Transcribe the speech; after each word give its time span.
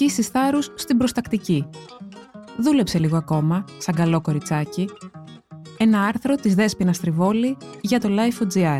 Ασκήσεις 0.00 0.28
θάρρους 0.28 0.72
στην 0.74 0.96
προστακτική. 0.96 1.68
Δούλεψε 2.58 2.98
λίγο 2.98 3.16
ακόμα, 3.16 3.64
σαν 3.78 3.94
καλό 3.94 4.20
κοριτσάκι. 4.20 4.88
Ένα 5.78 6.02
άρθρο 6.02 6.34
της 6.34 6.54
Δέσποινα 6.54 6.92
Τριβόλη 6.92 7.56
για 7.80 8.00
το 8.00 8.08
Life.gr. 8.10 8.78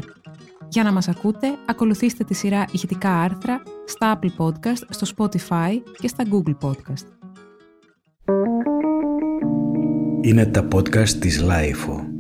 Για 0.68 0.82
να 0.82 0.92
μας 0.92 1.08
ακούτε, 1.08 1.46
ακολουθήστε 1.66 2.24
τη 2.24 2.34
σειρά 2.34 2.64
ηχητικά 2.72 3.10
άρθρα 3.10 3.62
στα 3.84 4.18
Apple 4.18 4.44
Podcast, 4.44 4.82
στο 4.88 5.06
Spotify 5.16 5.82
και 5.98 6.08
στα 6.08 6.24
Google 6.30 6.56
Podcast. 6.60 7.06
Είναι 10.20 10.46
τα 10.46 10.68
podcast 10.72 11.08
της 11.08 11.44
Life. 11.44 12.17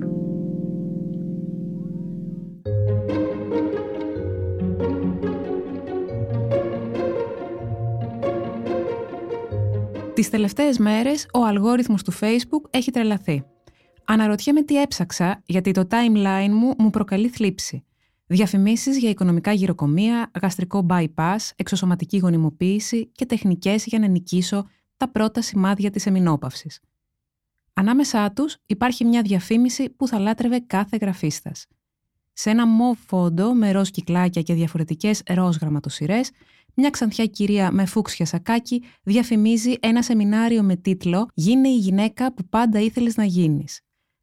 Τις 10.18 10.30
τελευταίες 10.30 10.78
μέρες 10.78 11.26
ο 11.32 11.44
αλγόριθμος 11.44 12.02
του 12.02 12.12
Facebook 12.20 12.70
έχει 12.70 12.90
τρελαθεί. 12.90 13.44
Αναρωτιέμαι 14.04 14.62
τι 14.62 14.80
έψαξα 14.80 15.42
γιατί 15.46 15.70
το 15.70 15.86
timeline 15.90 16.48
μου 16.50 16.74
μου 16.78 16.90
προκαλεί 16.90 17.28
θλίψη. 17.28 17.84
Διαφημίσεις 18.26 18.98
για 18.98 19.10
οικονομικά 19.10 19.52
γυροκομεία, 19.52 20.30
γαστρικό 20.42 20.86
bypass, 20.90 21.36
εξωσωματική 21.56 22.18
γονιμοποίηση 22.18 23.06
και 23.12 23.26
τεχνικές 23.26 23.84
για 23.84 23.98
να 23.98 24.06
νικήσω 24.06 24.66
τα 24.96 25.08
πρώτα 25.08 25.42
σημάδια 25.42 25.90
της 25.90 26.06
εμινόπαυσης. 26.06 26.80
Ανάμεσά 27.72 28.32
τους 28.32 28.56
υπάρχει 28.66 29.04
μια 29.04 29.22
διαφήμιση 29.22 29.90
που 29.90 30.08
θα 30.08 30.18
λάτρευε 30.18 30.58
κάθε 30.58 30.98
γραφίστας. 31.00 31.66
Σε 32.32 32.50
ένα 32.50 32.66
μοβ 32.66 32.98
φόντο 33.06 33.54
με 33.54 33.72
ροζ 33.72 33.88
κυκλάκια 33.88 34.42
και 34.42 34.54
διαφορετικές 34.54 35.22
ροζ 35.26 35.56
γραμματοσυρές 35.56 36.30
μια 36.80 36.90
ξανθιά 36.90 37.26
κυρία 37.26 37.72
με 37.72 37.84
φούξια 37.84 38.26
σακάκι 38.26 38.82
διαφημίζει 39.02 39.74
ένα 39.80 40.02
σεμινάριο 40.02 40.62
με 40.62 40.76
τίτλο 40.76 41.28
«Γίνε 41.34 41.68
η 41.68 41.76
γυναίκα 41.76 42.34
που 42.34 42.44
πάντα 42.48 42.80
ήθελες 42.80 43.16
να 43.16 43.24
γίνεις». 43.24 43.80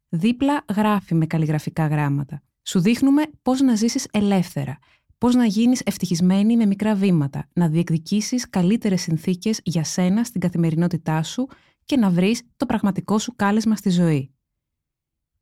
Δίπλα 0.08 0.64
γράφει 0.74 1.14
με 1.14 1.26
καλλιγραφικά 1.26 1.86
γράμματα. 1.86 2.42
Σου 2.62 2.80
δείχνουμε 2.80 3.22
πώς 3.42 3.60
να 3.60 3.74
ζήσεις 3.74 4.06
ελεύθερα, 4.10 4.78
πώς 5.18 5.34
να 5.34 5.44
γίνεις 5.44 5.80
ευτυχισμένη 5.84 6.56
με 6.56 6.66
μικρά 6.66 6.94
βήματα, 6.94 7.48
να 7.52 7.68
διεκδικήσεις 7.68 8.50
καλύτερες 8.50 9.00
συνθήκες 9.00 9.60
για 9.62 9.84
σένα 9.84 10.24
στην 10.24 10.40
καθημερινότητά 10.40 11.22
σου 11.22 11.48
και 11.84 11.96
να 11.96 12.10
βρεις 12.10 12.42
το 12.56 12.66
πραγματικό 12.66 13.18
σου 13.18 13.32
κάλεσμα 13.36 13.76
στη 13.76 13.90
ζωή. 13.90 14.34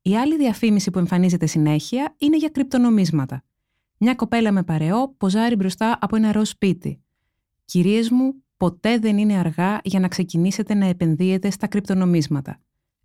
Η 0.03 0.17
άλλη 0.17 0.37
διαφήμιση 0.37 0.91
που 0.91 0.99
εμφανίζεται 0.99 1.47
συνέχεια 1.47 2.15
είναι 2.19 2.37
για 2.37 2.49
κρυπτονομίσματα. 2.49 3.45
Μια 3.99 4.15
κοπέλα 4.15 4.53
με 4.53 4.63
παρεό 4.63 5.15
ποζάρει 5.17 5.57
μπροστά 5.57 5.99
από 6.01 6.17
ένα 6.17 6.33
ροζ 6.33 6.49
σπίτι. 6.49 7.04
Κυρίες 7.65 8.11
μου, 8.11 8.35
ποτέ 8.57 8.99
δεν 8.99 9.19
είναι 9.19 9.39
αργά 9.39 9.81
για 9.85 10.01
να 10.01 10.09
ξεκινήσετε 10.09 10.75
να 10.75 10.87
επενδύετε 10.87 11.51
στα 11.51 11.67
κρυπτονομίσματα. 11.67 12.61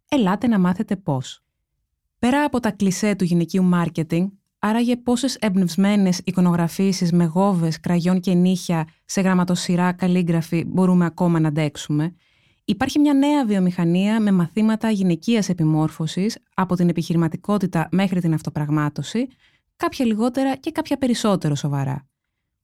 Ελάτε 0.10 0.48
να 0.48 0.60
μάθετε 0.60 0.96
πώς. 0.96 1.44
Πέρα 2.20 2.44
από 2.44 2.60
τα 2.60 2.72
κλισέ 2.72 3.16
του 3.16 3.24
γυναικείου 3.24 3.64
μάρκετινγκ, 3.64 4.30
άραγε 4.60 4.98
πόσες 4.98 5.36
εμπνευσμένες 5.36 6.22
εικονογραφήσεις 6.24 7.12
με 7.12 7.26
γόβες, 7.26 7.80
κραγιόν 7.80 8.20
και 8.20 8.34
νύχια 8.34 8.88
σε 9.06 9.22
γραμματοσυρά 9.22 9.92
καλλίγραφη 9.92 10.64
μπορούμε 10.68 11.06
ακόμα 11.06 11.40
να 11.40 11.48
αντέξουμε, 11.48 12.16
υπάρχει 12.66 13.00
μια 13.00 13.14
νέα 13.14 13.46
βιομηχανία 13.46 14.20
με 14.20 14.32
μαθήματα 14.32 14.90
γυναικείας 14.90 15.50
επιμόρφωσης 15.50 16.38
από 16.54 16.76
την 16.76 16.90
επιχειρηματικότητα 16.90 17.88
μέχρι 17.92 18.20
την 18.22 18.34
αυτοπραγμάτωση, 18.34 19.28
κάποια 19.76 20.06
λιγότερα 20.06 20.56
και 20.56 20.72
κάποια 20.72 20.98
περισσότερο 20.98 21.56
σοβαρά. 21.56 22.09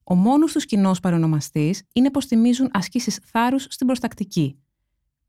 Ο 0.08 0.16
μόνος 0.16 0.52
τους 0.52 0.66
κοινός 0.66 1.00
παρονομαστής 1.00 1.84
είναι 1.94 2.12
πως 2.12 2.26
θυμίζουν 2.26 2.70
ασκήσεις 2.74 3.20
θάρρους 3.24 3.66
στην 3.70 3.88
προστακτική. 3.88 4.60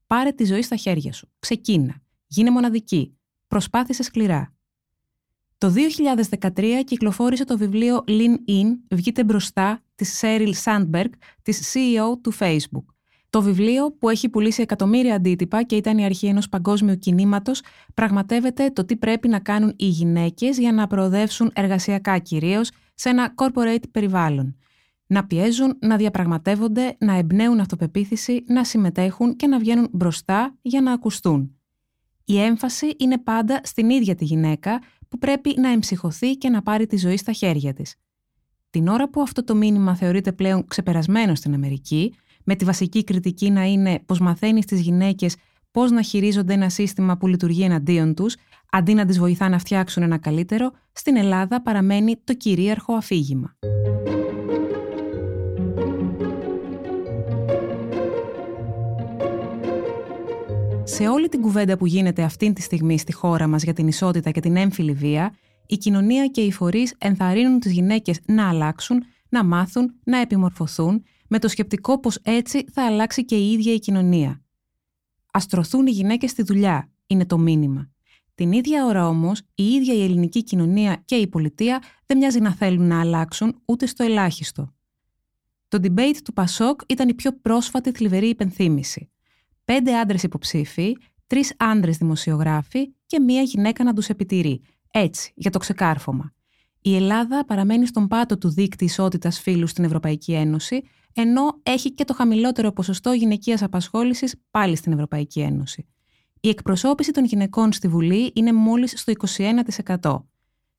Πάρε 0.07 0.31
τη 0.31 0.45
ζωή 0.45 0.63
στα 0.63 0.77
χέρια 0.77 1.13
σου. 1.13 1.29
Ξεκίνα. 1.39 1.95
Γίνε 2.27 2.51
μοναδική. 2.51 3.17
Προσπάθησε 3.47 4.03
σκληρά. 4.03 4.55
Το 5.59 5.73
2013 6.31 6.83
κυκλοφόρησε 6.85 7.45
το 7.45 7.57
βιβλίο 7.57 8.05
Lean 8.07 8.35
In, 8.49 8.79
βγείτε 8.91 9.25
μπροστά, 9.25 9.83
της 9.95 10.21
Sheryl 10.23 10.53
Sandberg, 10.65 11.11
της 11.43 11.75
CEO 11.75 12.19
του 12.23 12.35
Facebook. 12.39 12.85
Το 13.31 13.43
βιβλίο, 13.43 13.93
που 13.93 14.09
έχει 14.09 14.29
πουλήσει 14.29 14.63
εκατομμύρια 14.63 15.15
αντίτυπα 15.15 15.63
και 15.63 15.77
ήταν 15.77 15.99
η 15.99 16.05
αρχή 16.05 16.27
ενός 16.27 16.49
παγκόσμιου 16.49 16.99
κινήματος, 16.99 17.63
πραγματεύεται 17.95 18.71
το 18.71 18.85
τι 18.85 18.97
πρέπει 18.97 19.29
να 19.29 19.39
κάνουν 19.39 19.73
οι 19.77 19.87
γυναίκες 19.87 20.59
για 20.59 20.73
να 20.73 20.87
προοδεύσουν 20.87 21.51
εργασιακά 21.55 22.19
κυρίως 22.19 22.71
σε 22.95 23.09
ένα 23.09 23.35
corporate 23.37 23.85
περιβάλλον 23.91 24.57
να 25.07 25.27
πιέζουν, 25.27 25.77
να 25.81 25.97
διαπραγματεύονται, 25.97 26.97
να 26.99 27.15
εμπνέουν 27.15 27.61
αυτοπεποίθηση, 27.61 28.45
να 28.47 28.65
συμμετέχουν 28.65 29.37
και 29.37 29.47
να 29.47 29.59
βγαίνουν 29.59 29.89
μπροστά 29.93 30.57
για 30.63 30.81
να 30.81 30.93
ακουστούν. 30.93 31.51
Η 32.25 32.41
έμφαση 32.41 32.95
είναι 32.99 33.19
πάντα 33.19 33.61
στην 33.65 33.91
ίδια 33.91 34.15
τη 34.15 34.25
γυναίκα 34.25 34.81
που 35.09 35.19
πρέπει 35.19 35.55
να 35.59 35.69
εμψυχωθεί 35.69 36.37
και 36.37 36.49
να 36.49 36.63
πάρει 36.63 36.87
τη 36.87 36.97
ζωή 36.97 37.17
στα 37.17 37.33
χέρια 37.33 37.73
της. 37.73 37.95
Την 38.71 38.89
ώρα 38.89 39.11
που 39.11 39.21
αυτό 39.21 39.45
το 39.45 39.55
μήνυμα 39.55 39.97
θεωρείται 39.97 40.33
πλέον 40.33 40.67
ξεπερασμένο 40.67 41.35
στην 41.35 41.55
Αμερική, 41.55 42.15
με 42.45 42.55
τη 42.55 42.65
βασική 42.65 43.05
κριτική 43.05 43.51
να 43.51 43.65
είναι 43.65 44.01
πως 44.07 44.21
μαθαίνει 44.21 44.63
στις 44.63 44.81
γυναίκες 44.81 45.37
πώς 45.71 45.91
να 45.91 46.03
χειρίζονται 46.03 46.53
ένα 46.53 46.69
σύστημα 46.69 47.17
που 47.17 47.27
λειτουργεί 47.27 47.63
εναντίον 47.63 48.15
τους, 48.15 48.37
αντί 48.71 48.95
να 48.95 49.05
τις 49.05 49.19
βοηθά 49.19 49.49
να 49.49 49.59
φτιάξουν 49.59 50.03
ένα 50.03 50.19
καλύτερο, 50.19 50.71
στην 50.93 51.17
Ελλάδα 51.17 51.63
παραμένει 51.63 52.17
το 52.25 52.35
κυρίαρχο 52.35 52.95
αφήγημα. 52.95 53.57
Σε 60.97 61.09
όλη 61.09 61.29
την 61.29 61.41
κουβέντα 61.41 61.77
που 61.77 61.87
γίνεται 61.87 62.23
αυτή 62.23 62.53
τη 62.53 62.63
στιγμή 62.63 62.99
στη 62.99 63.13
χώρα 63.13 63.47
μας 63.47 63.63
για 63.63 63.73
την 63.73 63.89
ισότητα 63.89 64.31
και 64.31 64.41
την 64.41 64.57
έμφυλη 64.57 64.93
βία, 64.93 65.35
η 65.67 65.77
κοινωνία 65.77 66.27
και 66.27 66.41
οι 66.41 66.53
φορείς 66.53 66.95
ενθαρρύνουν 66.99 67.61
τις 67.61 67.73
γυναίκες 67.73 68.21
να 68.27 68.49
αλλάξουν, 68.49 69.03
να 69.29 69.45
μάθουν, 69.45 69.95
να 70.05 70.21
επιμορφωθούν, 70.21 71.03
με 71.29 71.39
το 71.39 71.49
σκεπτικό 71.49 72.01
πως 72.01 72.19
έτσι 72.23 72.65
θα 72.73 72.87
αλλάξει 72.87 73.25
και 73.25 73.37
η 73.37 73.53
ίδια 73.53 73.73
η 73.73 73.79
κοινωνία. 73.79 74.31
Α 75.31 75.41
τρωθούν 75.49 75.87
οι 75.87 75.91
γυναίκες 75.91 76.31
στη 76.31 76.43
δουλειά, 76.43 76.91
είναι 77.07 77.27
το 77.27 77.39
μήνυμα. 77.39 77.91
Την 78.35 78.53
ίδια 78.53 78.85
ώρα 78.85 79.09
όμως, 79.09 79.43
η 79.55 79.65
ίδια 79.65 79.95
η 79.95 80.03
ελληνική 80.03 80.43
κοινωνία 80.43 81.03
και 81.05 81.15
η 81.15 81.27
πολιτεία 81.27 81.83
δεν 82.07 82.19
μοιάζει 82.19 82.41
να 82.41 82.55
θέλουν 82.55 82.87
να 82.87 83.01
αλλάξουν 83.01 83.63
ούτε 83.65 83.87
στο 83.87 84.05
ελάχιστο. 84.05 84.75
Το 85.69 85.79
debate 85.83 86.21
του 86.25 86.33
Πασόκ 86.33 86.81
ήταν 86.87 87.09
η 87.09 87.15
πιο 87.15 87.33
πρόσφατη 87.41 87.93
θλιβερή 87.93 88.29
υπενθύμηση 88.29 89.11
πέντε 89.67 89.99
άντρες 89.99 90.23
υποψήφοι, 90.23 90.97
τρεις 91.27 91.55
άντρες 91.57 91.97
δημοσιογράφοι 91.97 92.93
και 93.07 93.21
μία 93.21 93.43
γυναίκα 93.43 93.85
να 93.85 93.93
τους 93.93 94.09
επιτηρεί. 94.09 94.61
Έτσι, 94.91 95.33
για 95.35 95.51
το 95.51 95.59
ξεκάρφωμα. 95.59 96.33
Η 96.81 96.97
Ελλάδα 96.97 97.45
παραμένει 97.45 97.87
στον 97.87 98.09
πάτο 98.09 98.39
του 98.39 98.49
δείκτη 98.49 98.85
ισότητας 98.85 99.41
φύλου 99.41 99.67
στην 99.67 99.85
Ευρωπαϊκή 99.85 100.33
Ένωση, 100.33 100.83
ενώ 101.13 101.61
έχει 101.63 101.93
και 101.93 102.05
το 102.05 102.15
χαμηλότερο 102.15 102.73
ποσοστό 102.73 103.13
γυναικείας 103.13 103.63
απασχόλησης 103.63 104.35
πάλι 104.51 104.77
στην 104.77 104.93
Ευρωπαϊκή 104.93 105.41
Ένωση. 105.41 105.87
Η 106.41 106.49
εκπροσώπηση 106.49 107.11
των 107.11 107.25
γυναικών 107.25 107.73
στη 107.73 107.89
Βουλή 107.89 108.33
είναι 108.35 108.53
μόλις 108.53 108.93
στο 108.97 109.13
21%. 110.01 110.25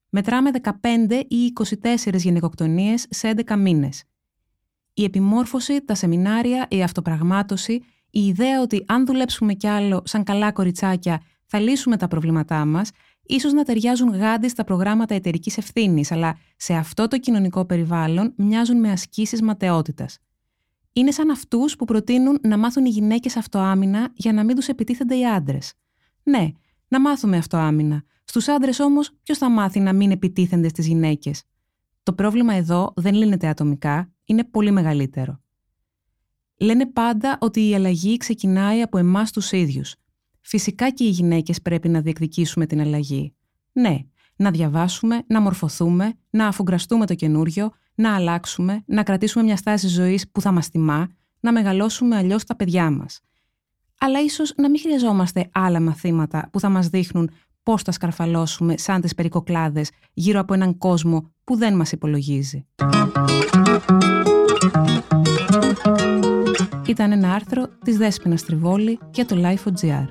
Μετράμε 0.10 0.52
15 0.82 1.24
ή 1.28 1.54
24 1.82 2.16
γυναικοκτονίες 2.16 3.06
σε 3.10 3.34
11 3.46 3.58
μήνες. 3.58 4.04
Η 4.94 5.04
επιμόρφωση, 5.04 5.86
τα 5.86 5.96
σεμινάρια, 5.96 6.66
η 6.70 6.84
αυτοπραγμάτωση 6.84 7.82
η 8.18 8.26
ιδέα 8.26 8.62
ότι 8.62 8.84
αν 8.88 9.06
δουλέψουμε 9.06 9.54
κι 9.54 9.68
άλλο 9.68 10.02
σαν 10.06 10.24
καλά 10.24 10.52
κοριτσάκια 10.52 11.22
θα 11.46 11.60
λύσουμε 11.60 11.98
τα 11.98 12.08
προβλήματά 12.08 12.66
μας, 12.66 12.92
ίσως 13.24 13.54
να 13.54 13.64
ταιριάζουν 13.64 14.10
γάντι 14.10 14.48
στα 14.50 14.64
προγράμματα 14.64 15.16
εταιρικής 15.16 15.58
ευθύνης, 15.58 16.12
αλλά 16.12 16.38
σε 16.56 16.74
αυτό 16.74 17.08
το 17.08 17.20
κοινωνικό 17.20 17.66
περιβάλλον 17.66 18.34
μοιάζουν 18.38 18.80
με 18.80 18.92
ασκήσεις 18.92 19.42
ματαιότητας. 19.42 20.18
Είναι 20.94 21.12
σαν 21.12 21.30
αυτούς 21.30 21.76
που 21.76 21.86
προτείνουν 21.86 22.40
να 22.42 22.58
μάθουν 22.58 22.86
οι 22.86 22.90
γυναίκες 22.90 23.38
αυτοάμυνα 23.38 24.10
για 24.14 24.34
να 24.34 24.44
μην 24.44 24.56
τους 24.56 24.68
επιτίθενται 24.68 25.16
οι 25.16 25.26
άντρες. 25.26 25.74
Ναι, 26.24 26.48
να 26.88 27.02
μάθουμε 27.02 27.38
αυτοάμυνα. 27.38 28.04
Στους 28.24 28.48
άντρες 28.48 28.80
όμως, 28.80 29.12
ποιος 29.24 29.38
θα 29.38 29.50
μάθει 29.50 29.80
να 29.80 29.94
μην 29.94 30.12
επιτίθενται 30.12 30.68
στις 30.68 30.88
γυναίκες; 30.88 31.44
Το 32.04 32.14
πρόβλημα 32.14 32.54
εδώ 32.54 32.94
δεν 32.96 33.14
λύνεται 33.14 33.48
ατομικά, 33.48 34.12
είναι 34.26 34.44
πολύ 34.44 34.72
μεγαλύτερο. 34.72 35.42
Λένε 36.60 36.86
πάντα 36.86 37.38
ότι 37.42 37.70
η 37.70 37.76
αλλαγή 37.76 38.18
ξεκινάει 38.18 38.82
από 38.82 38.98
εμάς 38.98 39.32
τους 39.32 39.52
ίδιους. 39.52 39.96
Φυσικά 40.42 40.90
και 40.90 41.04
οι 41.04 41.10
γυναίκες 41.10 41.62
πρέπει 41.62 41.90
να 41.90 42.02
διεκδικήσουμε 42.02 42.66
την 42.66 42.82
αλλαγή. 42.82 43.34
Ναι, 43.72 43.98
να 44.36 44.52
διαβάσουμε, 44.52 45.24
να 45.28 45.42
μορφωθούμε, 45.42 46.14
να 46.30 46.48
αφουγκραστούμε 46.48 47.06
το 47.06 47.16
καινούριο, 47.16 47.70
να 47.96 48.16
αλλάξουμε, 48.16 48.84
να 48.86 49.04
κρατήσουμε 49.04 49.44
μια 49.44 49.58
στάση 49.58 49.88
ζωής 49.88 50.32
που 50.32 50.42
θα 50.42 50.52
μας 50.52 50.70
τιμά, 50.70 51.08
να 51.40 51.52
μεγαλώσουμε 51.52 52.16
αλλιώς 52.16 52.44
τα 52.44 52.56
παιδιά 52.56 52.92
μας. 52.92 53.20
Αλλά 54.00 54.22
ίσως 54.22 54.54
να 54.58 54.70
μην 54.70 54.80
χρειαζόμαστε 54.80 55.50
άλλα 55.54 55.80
μαθήματα 55.80 56.50
που 56.52 56.60
θα 56.60 56.70
μας 56.70 56.88
δείχνουν 56.88 57.30
πώς 57.64 57.82
θα 57.82 57.92
σκαρφαλώσουμε 57.92 58.78
σαν 58.78 59.02
τις 59.02 59.16
περικοκλάδες 59.16 59.90
γύρω 60.14 60.40
από 60.40 60.54
έναν 60.54 60.78
κόσμο 60.78 61.32
που 61.44 61.58
δεν 61.58 61.76
μας 61.76 61.92
υπολογίζει. 61.92 62.66
Ήταν 67.00 67.12
ένα 67.12 67.34
άρθρο 67.34 67.68
της 67.84 67.98
Δέσποινα 67.98 68.36
Τριβόλη 68.36 69.00
για 69.12 69.26
το 69.26 69.36
Life.gr. 69.40 70.08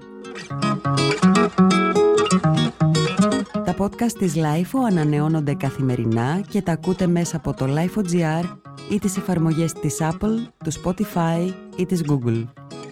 Τα 3.64 3.74
podcast 3.78 4.12
της 4.18 4.34
LIFO 4.36 4.78
ανανεώνονται 4.90 5.54
καθημερινά 5.54 6.40
και 6.48 6.62
τα 6.62 6.72
ακούτε 6.72 7.06
μέσα 7.06 7.36
από 7.36 7.54
το 7.54 7.66
Life.gr 7.68 8.56
ή 8.90 8.98
τις 8.98 9.16
εφαρμογές 9.16 9.72
της 9.72 9.98
Apple, 10.00 10.46
του 10.64 10.72
Spotify 10.82 11.52
ή 11.76 11.86
της 11.86 12.02
Google. 12.08 12.44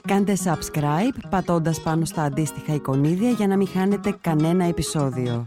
Κάντε 0.09 0.37
subscribe 0.45 1.19
πατώντας 1.31 1.81
πάνω 1.81 2.05
στα 2.05 2.23
αντίστοιχα 2.23 2.75
εικονίδια 2.75 3.31
για 3.31 3.47
να 3.47 3.57
μην 3.57 3.69
χάνετε 3.69 4.17
κανένα 4.21 4.65
επεισόδιο. 4.65 5.47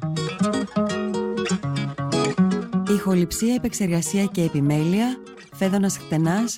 Ηχοληψία, 2.90 3.54
επεξεργασία 3.54 4.26
και 4.26 4.42
επιμέλεια, 4.42 5.18
φέδωνας 5.54 5.98
χτενάς 5.98 6.58